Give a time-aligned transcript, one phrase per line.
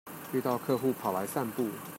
[0.33, 1.69] 遇到客戶跑來散步